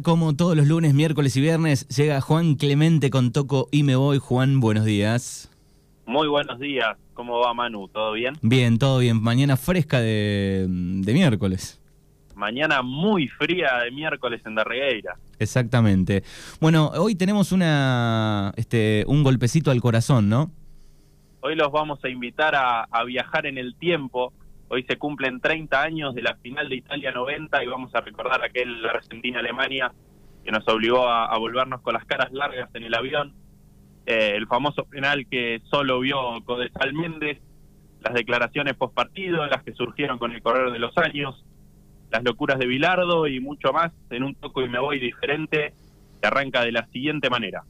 [0.00, 4.18] Como todos los lunes, miércoles y viernes, llega Juan Clemente con Toco y me voy.
[4.18, 5.50] Juan, buenos días.
[6.06, 6.96] Muy buenos días.
[7.12, 7.88] ¿Cómo va Manu?
[7.88, 8.34] ¿Todo bien?
[8.40, 9.22] Bien, todo bien.
[9.22, 11.78] Mañana fresca de, de miércoles.
[12.34, 15.16] Mañana muy fría de miércoles en Darregueira.
[15.38, 16.24] Exactamente.
[16.58, 20.50] Bueno, hoy tenemos una, este, un golpecito al corazón, ¿no?
[21.42, 24.32] Hoy los vamos a invitar a, a viajar en el tiempo.
[24.74, 28.42] Hoy se cumplen 30 años de la final de Italia 90 y vamos a recordar
[28.42, 29.92] aquel Argentina-Alemania
[30.42, 33.34] que nos obligó a, a volvernos con las caras largas en el avión.
[34.06, 37.38] Eh, el famoso penal que solo vio Codesal Méndez,
[38.00, 41.44] las declaraciones post partido, las que surgieron con el correr de los años,
[42.10, 45.74] las locuras de Bilardo y mucho más en un toco y me voy diferente
[46.18, 47.62] que arranca de la siguiente manera.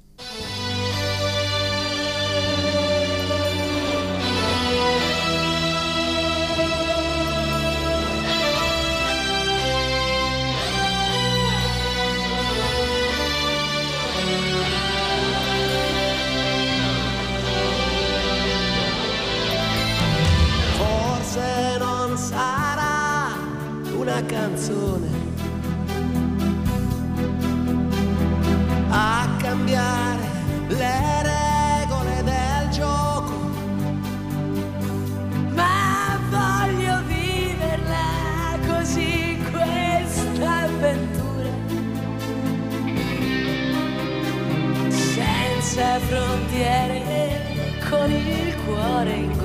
[46.62, 47.02] Frontiere,
[47.88, 49.41] con il cuore in gola.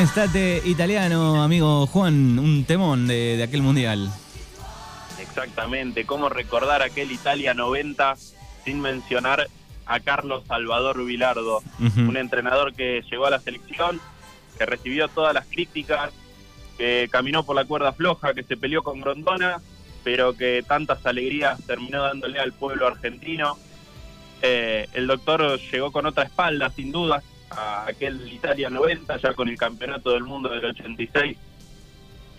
[0.00, 4.10] Estate italiano, amigo Juan, un temón de, de aquel mundial.
[5.20, 8.16] Exactamente, cómo recordar aquel Italia 90
[8.64, 9.46] sin mencionar
[9.86, 14.00] a Carlos Salvador Vilardo, un entrenador que llegó a la selección,
[14.56, 16.10] que recibió todas las críticas,
[16.78, 19.60] que caminó por la cuerda floja, que se peleó con Grondona,
[20.04, 23.58] pero que tantas alegrías terminó dándole al pueblo argentino.
[24.42, 29.48] Eh, el doctor llegó con otra espalda, sin duda, a aquel Italia 90, ya con
[29.48, 31.36] el campeonato del mundo del 86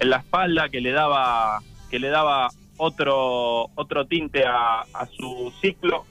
[0.01, 4.83] en la espalda, que le daba, que le daba otro, otro tinte a,
[5.15, 6.05] su ciclo,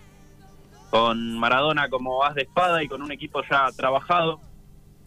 [0.91, 4.41] con Maradona como as de espada y con un equipo ya trabajado.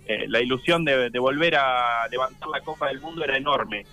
[0.05, 3.85] Eh, la ilusión de, de volver a levantar la Copa del Mundo era enorme,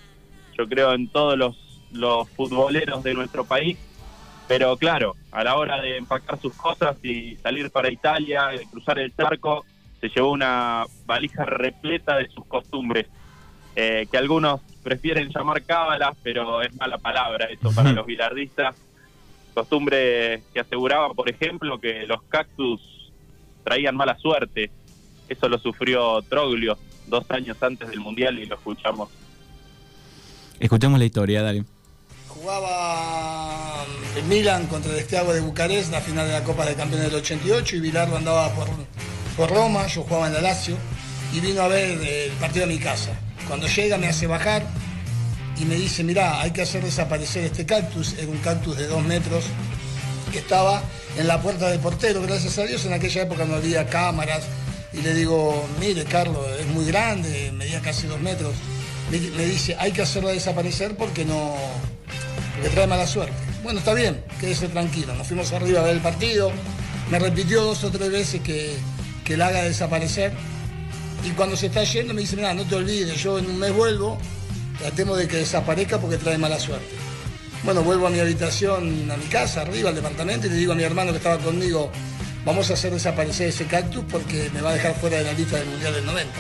[0.59, 1.57] yo creo, en todos los,
[1.93, 3.79] los futboleros de nuestro país.
[4.49, 9.15] Pero claro, a la hora de empacar sus cosas y salir para Italia, cruzar el
[9.15, 9.65] charco,
[10.01, 13.07] se llevó una valija repleta de sus costumbres,
[13.77, 18.75] eh, que algunos prefieren llamar cábalas, pero es mala palabra eso para los bilardistas.
[19.55, 23.13] Costumbre que aseguraba, por ejemplo, que los cactus
[23.65, 24.71] traían mala suerte.
[25.29, 26.79] Eso lo sufrió Troglio
[27.11, 29.11] dos años antes del Mundial y lo escuchamos.
[30.59, 31.65] Escuchemos la historia, dale.
[32.29, 33.85] Jugaba
[34.17, 37.21] el Milan contra el Estiago de Bucarest, la final de la Copa de Campeones del
[37.21, 38.69] 88, y Bilardo andaba por,
[39.41, 40.77] por Roma, yo jugaba en la Lazio,
[41.33, 43.13] y vino a ver el partido de mi casa.
[43.49, 44.67] Cuando llega me hace bajar
[45.59, 49.03] y me dice, mirá, hay que hacer desaparecer este cactus, era un cactus de dos
[49.03, 49.45] metros
[50.31, 50.83] que estaba
[51.17, 54.43] en la puerta del portero, gracias a Dios en aquella época no había cámaras,
[54.93, 58.53] y le digo, mire Carlos, es muy grande, medía casi dos metros,
[59.11, 61.55] me, dice, hay que hacerlo desaparecer porque no,
[62.57, 63.33] porque trae mala suerte.
[63.63, 66.53] Bueno, está bien, quédese tranquilo, nos fuimos arriba a ver el partido,
[67.11, 68.77] me repitió dos o tres veces que,
[69.31, 70.33] que la haga desaparecer,
[71.25, 73.73] y cuando se está yendo me dice, mira, no te olvides, yo en un mes
[73.73, 74.19] vuelvo,
[74.81, 76.89] tratemos de que desaparezca porque trae mala suerte.
[77.63, 80.75] Bueno, vuelvo a mi habitación, a mi casa, arriba, al departamento, y le digo a
[80.75, 81.93] mi hermano que estaba conmigo,
[82.45, 85.59] vamos a hacer desaparecer ese cactus porque me va a dejar fuera de la lista
[85.59, 86.33] del Mundial del 90.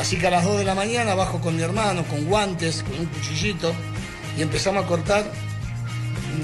[0.00, 3.00] Así que a las 2 de la mañana bajo con mi hermano, con guantes, con
[3.00, 3.74] un cuchillito,
[4.38, 5.30] y empezamos a cortar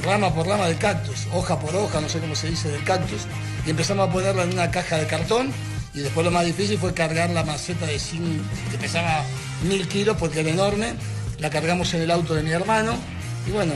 [0.05, 3.23] rama por rama del cactus, hoja por hoja, no sé cómo se dice, del cactus,
[3.67, 5.51] y empezamos a ponerla en una caja de cartón,
[5.95, 9.25] y después lo más difícil fue cargar la maceta de 100, que pesaba
[9.69, 10.95] mil kilos porque era enorme,
[11.39, 12.95] la cargamos en el auto de mi hermano,
[13.47, 13.73] y bueno,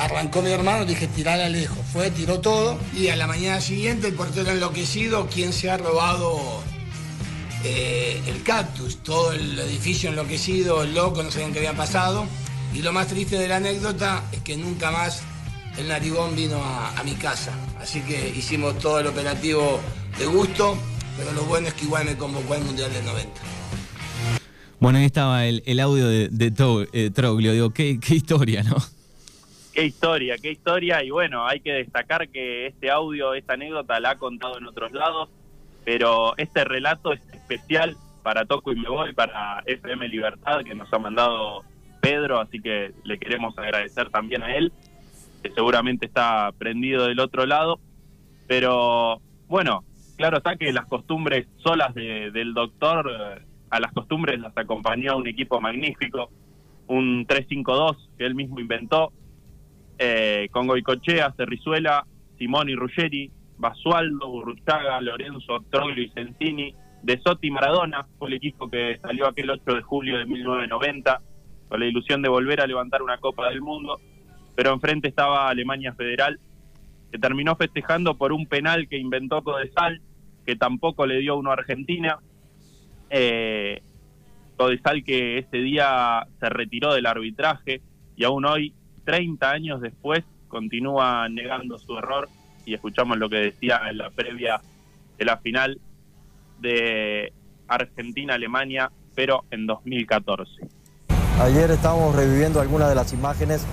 [0.00, 4.14] arrancó mi hermano, dije tirala lejos, fue, tiró todo, y a la mañana siguiente el
[4.14, 6.62] portero enloquecido, ¿quién se ha robado
[7.64, 9.02] eh, el cactus?
[9.02, 12.26] Todo el edificio enloquecido, loco, no sabían qué había pasado.
[12.74, 15.22] Y lo más triste de la anécdota es que nunca más
[15.78, 17.52] el narigón vino a mi casa.
[17.80, 19.80] Así que hicimos todo el operativo
[20.18, 20.76] de gusto,
[21.18, 23.40] pero lo bueno es que igual me convocó al Mundial del 90.
[24.80, 27.52] Bueno, ahí estaba el, el audio de, de To- eh, Troglio.
[27.52, 28.76] Digo, qué, qué historia, ¿no?
[29.74, 31.02] Qué historia, qué historia.
[31.02, 34.92] Y bueno, hay que destacar que este audio, esta anécdota la ha contado en otros
[34.92, 35.28] lados,
[35.84, 40.92] pero este relato es especial para Toco y Me Voy, para FM Libertad, que nos
[40.92, 41.64] ha mandado
[42.00, 44.72] Pedro, así que le queremos agradecer también a él,
[45.42, 47.80] que seguramente está prendido del otro lado.
[48.46, 49.84] Pero bueno,
[50.18, 55.16] claro está que las costumbres solas de- del doctor, eh, a las costumbres las acompañó
[55.16, 56.30] un equipo magnífico,
[56.88, 59.12] un 3-5-2 que él mismo inventó,
[59.98, 62.04] eh, con Goicochea, Cerrizuela,
[62.38, 68.68] Simón y Ruggeri, Basualdo, Burruchaga, Lorenzo, Troglio y Sensini, De Sotti Maradona, fue el equipo
[68.68, 71.20] que salió aquel 8 de julio de 1990,
[71.68, 74.00] con la ilusión de volver a levantar una Copa del Mundo,
[74.56, 76.40] pero enfrente estaba Alemania Federal,
[77.12, 80.00] que terminó festejando por un penal que inventó Codesal,
[80.48, 82.20] que tampoco le dio uno a Argentina.
[83.10, 83.82] Eh,
[84.56, 87.82] Codesal que ese día se retiró del arbitraje
[88.16, 88.72] y aún hoy,
[89.04, 92.30] 30 años después, continúa negando su error
[92.64, 94.62] y escuchamos lo que decía en la previa
[95.18, 95.78] de la final
[96.60, 97.30] de
[97.66, 100.66] Argentina-Alemania, pero en 2014.
[101.42, 103.66] Ayer estábamos reviviendo algunas de las imágenes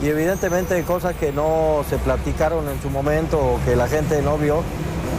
[0.00, 4.38] y evidentemente cosas que no se platicaron en su momento o que la gente no
[4.38, 4.62] vio.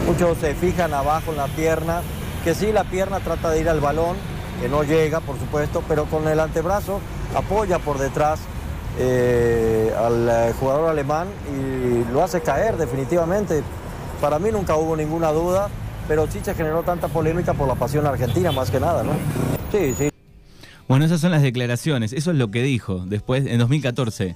[0.05, 2.01] Muchos se fijan abajo en la pierna,
[2.43, 4.15] que sí la pierna trata de ir al balón,
[4.61, 7.01] que no llega por supuesto, pero con el antebrazo
[7.35, 8.39] apoya por detrás
[8.99, 13.63] eh, al eh, jugador alemán y lo hace caer definitivamente.
[14.21, 15.69] Para mí nunca hubo ninguna duda,
[16.07, 19.13] pero sí se generó tanta polémica por la pasión argentina más que nada, ¿no?
[19.71, 20.09] Sí, sí.
[20.87, 22.13] Bueno, esas son las declaraciones.
[22.13, 24.35] Eso es lo que dijo después, en 2014.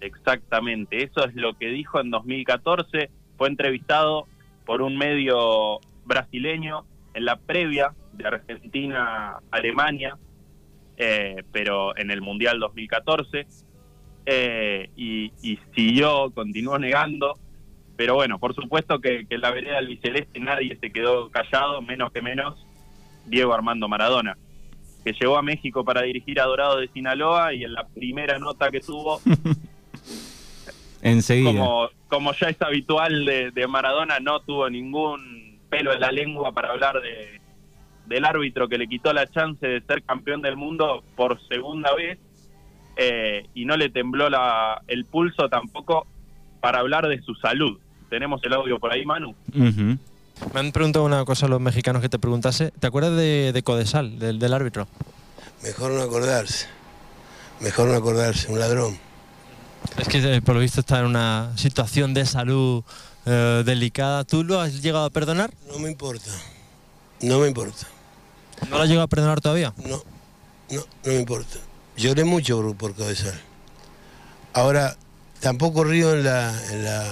[0.00, 3.10] Exactamente, eso es lo que dijo en 2014.
[3.36, 4.26] Fue entrevistado
[4.70, 10.16] por un medio brasileño en la previa de Argentina-Alemania,
[10.96, 13.48] eh, pero en el Mundial 2014.
[14.26, 17.36] eh, y, y siguió, continuó negando.
[17.96, 22.12] Pero bueno, por supuesto que, que en la vereda albiceleste nadie se quedó callado, menos
[22.12, 22.64] que menos
[23.26, 24.38] Diego Armando Maradona,
[25.04, 28.70] que llegó a México para dirigir a Dorado de Sinaloa y en la primera nota
[28.70, 29.20] que tuvo
[31.02, 31.50] Enseguida.
[31.50, 36.52] como, como ya es habitual de, de Maradona, no tuvo ningún pelo en la lengua
[36.52, 37.40] para hablar de,
[38.06, 42.18] del árbitro que le quitó la chance de ser campeón del mundo por segunda vez
[42.96, 46.06] eh, y no le tembló la, el pulso tampoco
[46.60, 47.78] para hablar de su salud.
[48.10, 49.34] Tenemos el audio por ahí, Manu.
[49.54, 49.96] Ujú.
[50.52, 52.72] Me han preguntado una cosa los mexicanos que te preguntase.
[52.72, 54.88] ¿Te acuerdas de, de Codesal, del, del árbitro?
[55.62, 56.68] Mejor no acordarse.
[57.60, 58.98] Mejor no acordarse, un ladrón.
[59.96, 62.82] Es que eh, por lo visto está en una situación de salud
[63.26, 64.24] eh, delicada.
[64.24, 65.52] ¿Tú lo has llegado a perdonar?
[65.68, 66.30] No me importa.
[67.20, 67.86] No me importa.
[68.68, 69.74] ¿No lo has llegado a perdonar todavía?
[69.84, 70.02] No,
[70.70, 71.58] no, no me importa.
[71.96, 73.38] Lloré mucho por, por Cabezal.
[74.52, 74.96] Ahora,
[75.40, 77.06] tampoco río en, la, en, la,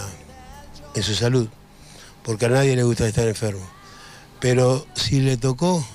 [0.95, 1.49] en su salud,
[2.23, 3.69] porque a nadie le gusta estar enfermo.
[4.41, 5.87] Pero si le tocó,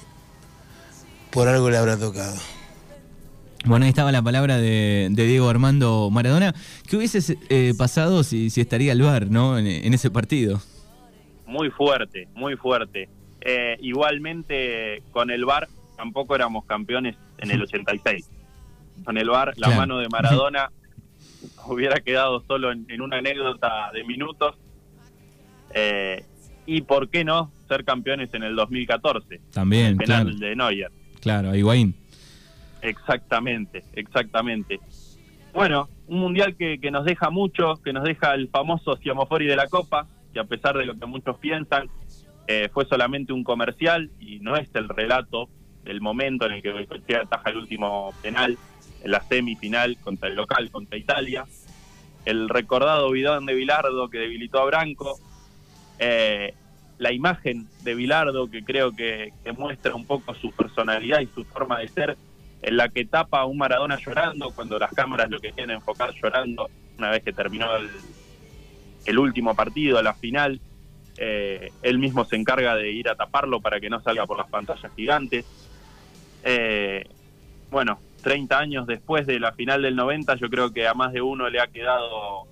[1.31, 2.35] por algo le habrá tocado.
[3.65, 6.53] Bueno, ahí estaba la palabra de, de Diego Armando Maradona.
[6.89, 9.57] ¿Qué hubiese eh, pasado si, si estaría el VAR, ¿no?
[9.57, 10.61] En, en ese partido.
[11.45, 13.07] Muy fuerte, muy fuerte.
[13.41, 18.29] Eh, igualmente, con el VAR tampoco éramos campeones en el 86.
[19.05, 19.75] Con el VAR, la Claro.
[19.75, 20.69] mano de Maradona
[21.67, 24.55] hubiera quedado solo en, en una anécdota de minutos.
[25.73, 26.23] Eh,
[26.65, 30.37] y por qué no ser campeones en el 2014, También, el penal claro.
[30.39, 30.91] de Neuer.
[31.21, 31.95] Claro, a Higuaín.
[32.83, 34.79] Exactamente, exactamente.
[35.53, 39.55] Bueno, un mundial que, que nos deja mucho, que nos deja el famoso Siamofori de
[39.55, 41.89] la Copa, que a pesar de lo que muchos piensan,
[42.47, 45.47] eh, fue solamente un comercial y no es el relato
[45.83, 48.57] del momento en el que Bengochea ataja el último penal
[49.01, 51.45] en la semifinal contra el local, contra Italia.
[52.25, 55.19] El recordado bidón de Bilardo que debilitó a Branco.
[55.99, 56.53] Eh,
[56.97, 61.79] la imagen de Bilardo que creo que muestra un poco su personalidad y su forma
[61.79, 62.17] de ser,
[62.63, 66.13] en la que tapa a un Maradona llorando cuando las cámaras lo que quieren enfocar
[66.13, 67.67] llorando una vez que terminó
[69.05, 70.61] el, último partido, la final.
[71.17, 74.47] Eh, él mismo se encarga de ir a taparlo para que no salga por las
[74.47, 75.45] pantallas gigantes.
[76.45, 77.05] Eh,
[77.69, 81.21] bueno, 30 años después de la final del 90, yo creo que a más de
[81.21, 82.47] uno le ha quedado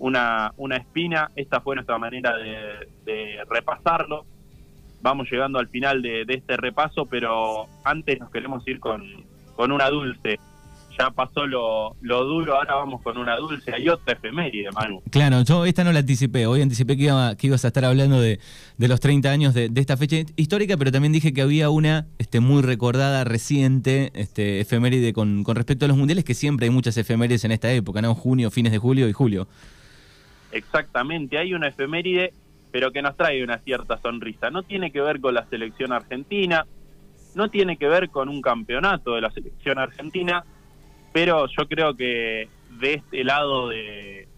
[0.00, 1.30] una, una espina.
[1.36, 4.26] Esta fue nuestra manera de, de repasarlo.
[5.00, 9.02] Vamos llegando al final de, de este repaso, pero antes nos queremos ir con,
[9.56, 10.38] con una dulce.
[10.96, 13.74] Ya pasó lo, lo duro, ahora vamos con una dulce.
[13.74, 15.02] Hay otra efeméride, Manu.
[15.10, 16.46] Claro, yo esta no la anticipé.
[16.46, 18.38] Hoy anticipé que, iba- que ibas a estar hablando de,
[18.78, 22.06] de los 30 años de, de esta fecha histórica, pero también dije que había una
[22.18, 26.70] este, muy recordada, reciente, este, efeméride con, con respecto a los mundiales, que siempre hay
[26.70, 28.14] muchas efemérides en esta época, ¿no?
[28.14, 29.48] Junio, fines de julio y julio.
[30.52, 32.32] Exactamente, hay una efeméride,
[32.70, 34.50] pero que nos trae una cierta sonrisa.
[34.50, 36.64] No tiene que ver con la selección argentina,
[37.34, 40.44] no tiene que ver con un campeonato de la selección argentina,
[41.12, 42.48] pero yo creo que
[42.78, 44.28] de este lado de,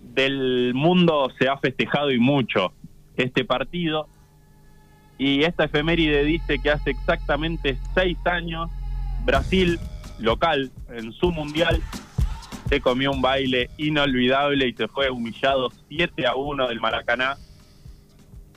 [0.00, 2.72] del mundo se ha festejado y mucho
[3.16, 4.08] este partido.
[5.18, 8.68] Y esta efeméride dice que hace exactamente seis años
[9.24, 9.78] Brasil,
[10.20, 11.82] local, en su mundial,
[12.68, 17.36] se comió un baile inolvidable y se fue humillado 7 a 1 del Maracaná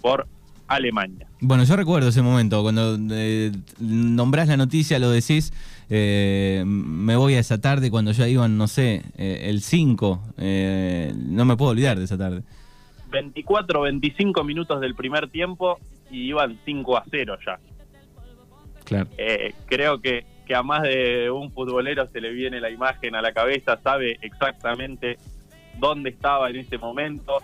[0.02, 0.28] por
[0.70, 1.28] Alemania.
[1.42, 5.52] Bueno, yo recuerdo ese momento, cuando eh, nombrás la noticia, lo decís,
[5.90, 11.12] eh, me voy a esa tarde cuando ya iban, no sé, eh, el 5, eh,
[11.16, 12.44] no me puedo olvidar de esa tarde.
[13.10, 15.80] 24, 25 minutos del primer tiempo
[16.12, 17.60] y iban 5 a 0 ya.
[18.86, 19.10] Claro.
[19.18, 23.22] Eh, creo que, que a más de un futbolero se le viene la imagen a
[23.24, 25.18] la cabeza, sabe exactamente
[25.80, 27.40] dónde estaba en ese momento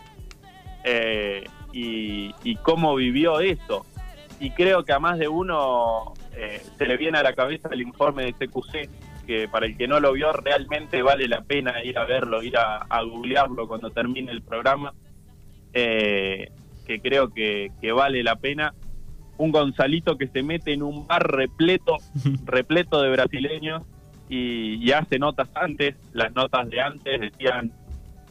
[0.87, 1.43] eh,
[1.75, 3.85] y, y cómo vivió eso.
[4.39, 7.81] Y creo que a más de uno eh, se le viene a la cabeza el
[7.81, 8.89] informe de CQC,
[9.27, 12.57] que para el que no lo vio realmente vale la pena ir a verlo, ir
[12.57, 14.93] a, a googlearlo cuando termine el programa,
[15.73, 16.49] eh,
[16.87, 18.73] que creo que, que vale la pena
[19.37, 21.97] un Gonzalito que se mete en un bar repleto,
[22.45, 23.83] repleto de brasileños
[24.29, 27.73] y, y hace notas antes, las notas de antes decían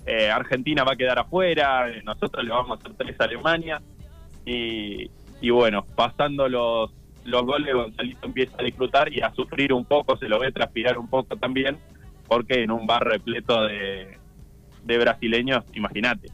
[0.06, 3.80] eh, Argentina va a quedar afuera, eh, nosotros le vamos a hacer tres a Alemania
[4.44, 6.90] y, y bueno, pasando los,
[7.24, 10.98] los goles Gonzalito empieza a disfrutar y a sufrir un poco, se lo ve transpirar
[10.98, 11.78] un poco también,
[12.28, 14.18] porque en un bar repleto de,
[14.84, 16.28] de brasileños, imagínate.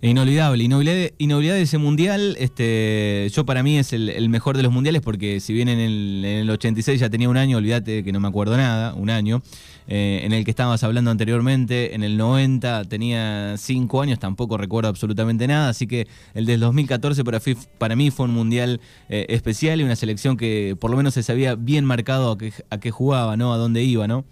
[0.00, 2.36] Inolvidable, inolvidable, inolvidable ese mundial.
[2.38, 6.24] Este, yo para mí es el, mejor de los mundiales porque si bien en el,
[6.24, 9.42] en el 86 ya tenía un año, olvídate que no me acuerdo nada, un año,
[9.88, 14.88] eh, en el que estabas hablando anteriormente, en el 90 tenía cinco años, tampoco recuerdo
[14.88, 19.26] absolutamente nada, así que el del 2014 para, fi- para mí fue un mundial eh,
[19.30, 22.78] especial y una selección que por lo menos se sabía bien marcado a qué, a
[22.78, 23.52] qué jugaba, ¿no?
[23.52, 24.24] A dónde iba, ¿no?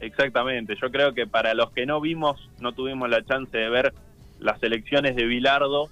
[0.00, 3.94] Exactamente, yo creo que para los que no vimos, no tuvimos la chance de ver
[4.44, 5.88] las elecciones de Bilardo,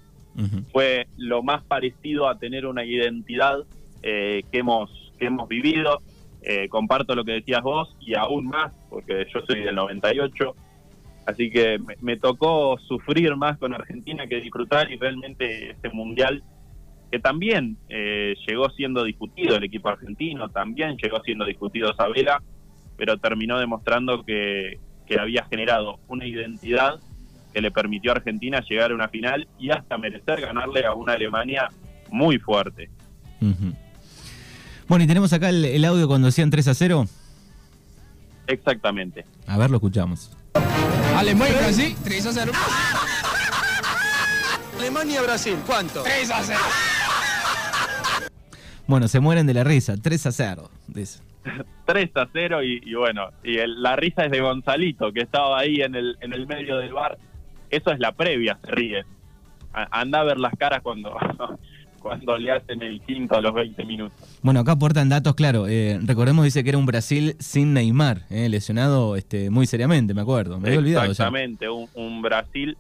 [0.73, 3.59] fue lo más parecido a tener una identidad
[4.03, 6.01] eh, que hemos que hemos vivido.
[6.43, 10.57] Eh, comparto lo que decías vos y aún más, porque yo soy del 98,
[11.27, 16.43] así que me, me tocó sufrir más con Argentina que disfrutar y realmente este mundial
[17.13, 22.43] que también eh, llegó siendo discutido el equipo argentino, también llegó siendo discutido Sabela,
[22.97, 26.99] pero terminó demostrando que, que había generado una identidad
[27.53, 31.13] que le permitió a Argentina llegar a una final y hasta merecer ganarle a una
[31.15, 31.69] Alemania
[32.11, 32.91] muy fuerte.
[33.41, 33.75] Ujú.
[34.89, 37.07] Bueno, y tenemos acá el, el audio cuando decían 3 a 0.
[38.47, 39.25] Exactamente.
[39.47, 40.37] A ver, lo escuchamos.
[41.17, 42.53] Alemania y Brasil, 3 a 0.
[44.79, 46.03] Alemania-Brasil, ¿cuánto?
[46.03, 46.59] 3 a 0.
[48.87, 49.95] Bueno, se mueren de la risa.
[50.01, 50.71] 3 a 0.
[50.89, 51.21] Dice.
[51.87, 55.59] 3 a 0 y, y bueno, y el- la risa es de Gonzalito, que estaba
[55.61, 57.17] ahí en el, en el medio del bar.
[57.73, 59.05] Eso es la previa, se ríe.
[59.73, 61.17] Anda a ver las caras cuando,
[61.99, 64.39] cuando le hacen el quinto a los 20 minutos.
[64.43, 65.67] Bueno, acá aportan datos, claro.
[65.67, 70.21] eh, recordemos, dice que era un Brasil sin Neymar, eh, lesionado este, muy seriamente, me
[70.21, 70.61] acuerdo.
[70.61, 71.11] Me había olvidado.
[71.11, 72.77] Exactamente, un, un Brasil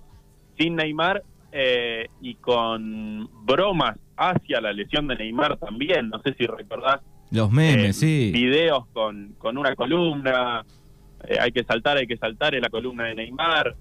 [0.59, 6.11] sin Neymar eh, y con bromas hacia la lesión de Neymar también.
[6.11, 8.31] No sé si recordás Los memes, eh, sí.
[8.33, 10.63] videos con, con una columna,
[11.27, 13.75] eh, hay que saltar, hay que saltar en la columna de Neymar.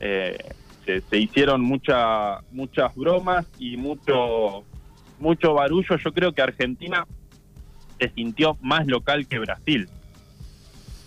[0.00, 0.38] Eh,
[0.84, 4.64] se, se hicieron mucha, muchas bromas y mucho,
[5.18, 5.96] mucho barullo.
[5.96, 7.06] Yo creo que Argentina
[7.98, 9.88] se sintió más local que Brasil.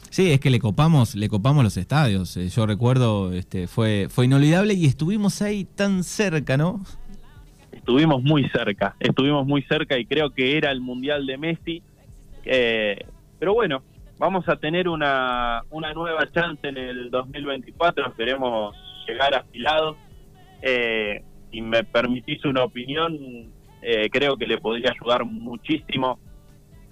[0.10, 2.36] Sí, es que le copamos, le copamos los estadios.
[2.36, 6.82] Eh, yo recuerdo, este, fue, fue inolvidable y estuvimos ahí tan cerca, ¿no?
[7.82, 11.84] estuvimos muy cerca, estuvimos muy cerca y creo que era el Mundial de Messi.
[12.46, 13.06] Eh,
[13.40, 13.84] pero bueno,
[14.22, 18.76] vamos a tener una, una nueva chance en el 2024, esperemos
[19.08, 19.98] llegar afilados.
[20.62, 23.18] Eh, si me permitís una opinión,
[23.82, 26.20] eh, creo que le podría ayudar muchísimo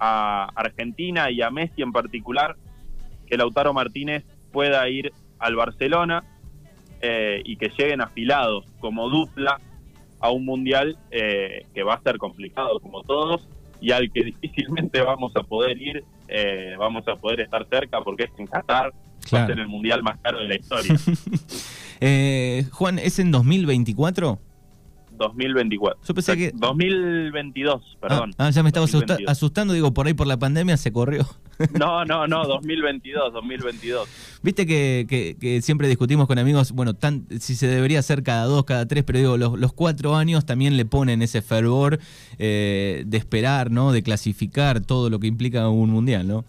[0.00, 2.56] a Argentina y a Messi en particular
[3.28, 6.24] que Lautaro Martínez pueda ir al Barcelona
[7.00, 9.60] eh, y que lleguen afilados como dupla
[10.18, 13.48] a un mundial eh, que va a ser complicado como todos
[13.80, 18.24] y al que difícilmente vamos a poder ir, eh, vamos a poder estar cerca porque
[18.24, 18.92] es en Qatar,
[19.34, 20.94] va a ser el mundial más caro de la historia,
[22.02, 24.38] Eh, Juan, ¿es en 2024?
[25.20, 26.00] 2024.
[26.06, 28.32] Yo pensé que- 2022, perdón.
[28.38, 29.30] Ah, ah, ya me estaba asusta- 2022.
[29.30, 31.26] asustando, digo, por ahí por la pandemia se corrió.
[31.78, 34.08] No, no, no, 2022, 2022.
[34.42, 38.44] Viste que, que- que siempre discutimos con amigos, bueno, tan, si se debería hacer cada
[38.44, 41.98] dos, cada tres, pero digo, los, los cuatro años también le ponen ese fervor
[42.38, 43.92] eh, de esperar, ¿no?
[43.92, 46.44] De clasificar todo lo que implica un mundial, ¿no?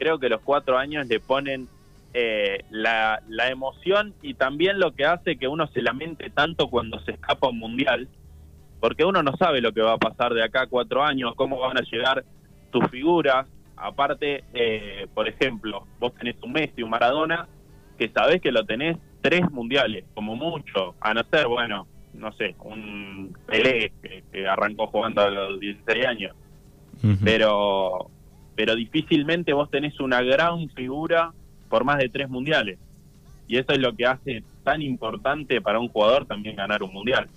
[0.00, 1.66] creo que los cuatro años le ponen
[2.14, 6.98] eh, la, la emoción y también lo que hace que uno se lamente tanto cuando
[7.00, 8.08] se escapa un mundial,
[8.80, 11.58] porque uno no sabe lo que va a pasar de acá a cuatro años, cómo
[11.58, 12.24] van a llegar
[12.70, 13.46] tus figuras.
[13.76, 17.46] Aparte, eh, por ejemplo, vos tenés un Messi, un Maradona,
[17.98, 22.56] que sabés que lo tenés tres mundiales, como mucho, a no ser, bueno, no sé,
[22.60, 26.36] un Pelé que, que arrancó jugando a los 16 años.
[27.22, 28.10] Pero
[28.56, 31.32] pero difícilmente vos tenés una gran figura
[31.68, 32.78] por más de tres mundiales.
[33.46, 37.28] Y eso es lo que hace tan importante para un jugador también ganar un mundial.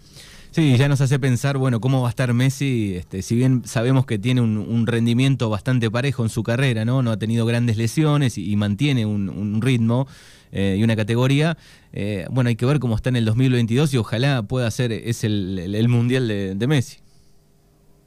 [0.51, 4.05] Sí, ya nos hace pensar, bueno, cómo va a estar Messi, este, si bien sabemos
[4.05, 7.01] que tiene un, un rendimiento bastante parejo en su carrera, ¿no?
[7.01, 10.07] No ha tenido grandes lesiones y, y mantiene un, un ritmo
[10.51, 11.57] eh, y una categoría.
[11.93, 15.23] eh, bueno, hay que ver cómo está en el 2022 y ojalá pueda ser es
[15.23, 16.97] el, el- el mundial de, de Messi.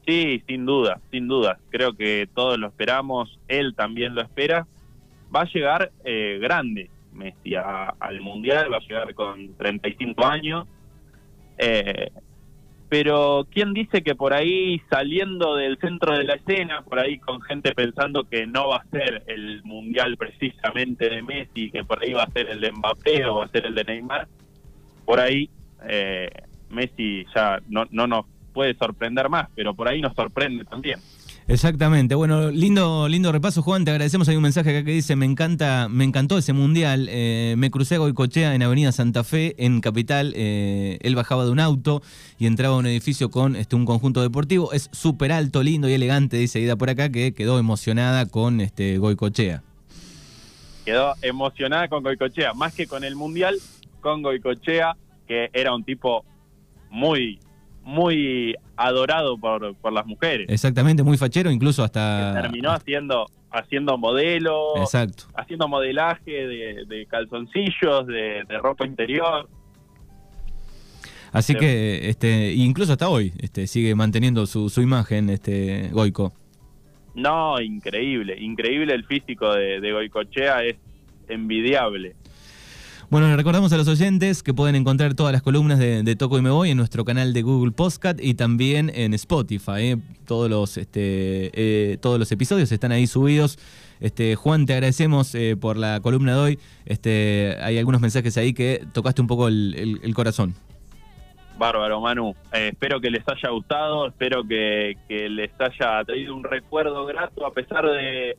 [0.05, 1.57] Sí, sin duda, sin duda.
[1.71, 4.67] Creo que todos lo esperamos, él también lo espera.
[5.35, 10.67] Va a llegar eh, grande Messi a- al Mundial, va a llegar con 35 años.
[11.57, 12.09] Eh,
[12.87, 17.41] pero ¿quién dice que por ahí saliendo del centro de la escena, por ahí con
[17.41, 22.13] gente pensando que no va a ser el Mundial precisamente de Messi, que por ahí
[22.13, 24.27] va a ser el de Mbappé o va a ser el de Neymar,
[25.03, 25.49] por ahí
[25.89, 26.29] eh,
[26.69, 30.99] Messi ya no, no nos puede sorprender más, pero por ahí nos sorprende también.
[31.47, 32.15] Exactamente.
[32.15, 33.85] Bueno, lindo, lindo repaso, Juan.
[33.85, 34.27] Te agradecemos.
[34.27, 37.07] Hay un mensaje acá que dice: Me encanta, me encantó ese mundial.
[37.11, 40.33] Eh, me crucé a Goicochea en Avenida Santa Fe, en Capital.
[40.35, 42.01] Eh, él bajaba de un auto
[42.39, 44.73] y entraba a un edificio con este, un conjunto deportivo.
[44.73, 48.97] Es súper alto, lindo y elegante, dice Ida por acá, que quedó emocionada con este
[48.97, 49.61] Goicochea.
[50.83, 53.55] Quedó emocionada con Goicochea, más que con el Mundial,
[54.01, 56.25] con Goicochea, que era un tipo
[56.89, 57.39] muy,
[57.85, 60.47] muy adorado por, por las mujeres.
[60.49, 62.33] Exactamente, muy fachero, incluso hasta.
[62.41, 65.23] Terminó haciendo haciendo modelo, Exacto.
[65.35, 69.47] haciendo modelaje de, de calzoncillos, de, de ropa interior.
[71.31, 71.59] Así Sí.
[71.59, 76.33] que, este, incluso hasta hoy, este, sigue manteniendo su, su imagen, este, Goico.
[77.13, 80.75] No, increíble, increíble el físico de, de Goicochea, es
[81.29, 82.15] envidiable.
[83.15, 86.49] Bueno, recordamos a los oyentes que pueden encontrar todas las columnas de, Toco y Me
[86.49, 89.71] Voy en nuestro canal de Google Podcast y también en Spotify.
[89.77, 89.97] ¿eh?
[90.27, 93.57] Todos, los, este, eh, todos los episodios están ahí subidos.
[94.01, 96.59] Este, Juan, te agradecemos eh, por la columna de hoy.
[96.85, 100.53] Este, hay algunos mensajes ahí que tocaste un poco el corazón.
[101.57, 102.35] Bárbaro, Manu.
[102.51, 107.45] Eh, espero que les haya gustado, espero que, que les haya traído un recuerdo grato
[107.45, 108.37] a pesar de,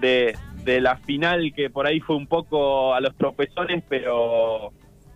[0.00, 4.72] de, de la final que por ahí fue un poco a los tropezones, pero,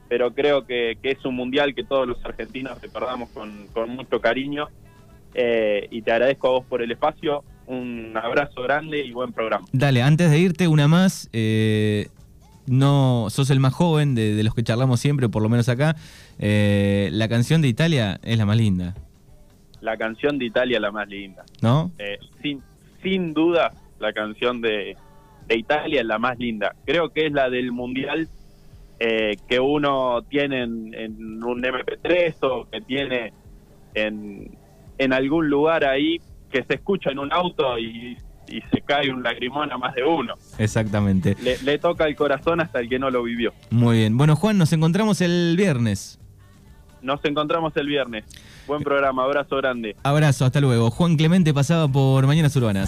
[0.09, 4.21] pero creo que, que es un mundial que todos los argentinos recordamos con, con mucho
[4.21, 4.69] cariño.
[5.35, 7.45] Eh, y te agradezco a vos por el espacio.
[7.67, 9.67] Un abrazo grande y buen programa.
[9.73, 11.29] Dale, antes de irte, una más.
[11.33, 12.09] eh,
[12.67, 15.95] no sos el más joven de, de los que charlamos siempre, por lo menos acá.
[16.41, 18.95] Eh, la canción de Italia es la más linda.
[19.81, 21.45] la canción de Italia la más linda.
[21.63, 21.93] ¿No?
[22.43, 22.61] Sin,
[23.05, 24.97] sin duda, la canción de,
[25.49, 26.75] de Italia es la más linda.
[26.85, 28.29] Creo que es la del Mundial
[28.99, 33.33] eh, que uno tiene en, en un MP3 o que tiene
[33.95, 34.57] en,
[34.99, 38.17] en algún lugar ahí que se escucha en un auto y,
[38.49, 40.35] y se cae un lagrimón a más de uno.
[40.59, 41.37] Exactamente.
[41.43, 43.53] Le, le toca el corazón hasta el que no lo vivió.
[43.71, 44.17] Muy bien.
[44.17, 46.19] Bueno, Juan, nos encontramos el viernes.
[47.03, 48.25] Nos encontramos el viernes.
[48.67, 49.95] Buen programa, abrazo grande.
[50.03, 50.91] Abrazo, hasta luego.
[50.91, 52.85] Juan Clemente pasaba por Mañanas Urbanas.